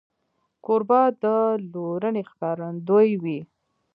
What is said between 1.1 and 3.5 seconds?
د لورینې ښکارندوی وي.